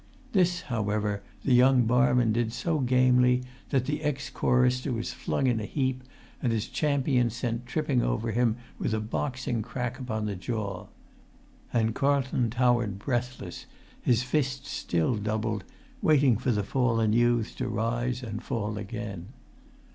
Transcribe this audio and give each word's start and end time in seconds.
This, 0.31 0.61
however, 0.61 1.21
the 1.45 1.53
young 1.53 1.83
barman 1.85 2.31
did 2.33 2.51
so 2.53 2.79
gamely 2.79 3.43
that 3.69 3.85
the 3.85 4.01
ex 4.01 4.31
chorister 4.31 4.91
was 4.91 5.13
flung 5.13 5.45
in 5.45 5.59
a 5.59 5.65
heap 5.65 6.03
and 6.41 6.51
his 6.51 6.65
champion 6.67 7.29
sent 7.29 7.67
tripping 7.67 8.01
over 8.01 8.31
him 8.31 8.55
with 8.79 8.95
a 8.95 8.99
boxing 8.99 9.61
crack 9.61 9.99
upon 9.99 10.25
the 10.25 10.35
jaw. 10.35 10.87
And 11.71 11.93
Carlton 11.93 12.49
towered 12.49 12.97
breathless, 12.97 13.67
his 14.01 14.23
fists 14.23 14.71
still 14.71 15.17
doubled, 15.17 15.63
waiting 16.01 16.35
for 16.35 16.51
the 16.51 16.63
fallen 16.63 17.13
youths 17.13 17.53
to 17.57 17.67
rise 17.69 18.23
and 18.23 18.41
fall 18.41 18.79
again. 18.79 19.27